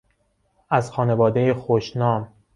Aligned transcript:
از 0.69 0.91
خانوادهی 0.91 1.51
خوشنام 1.53 2.33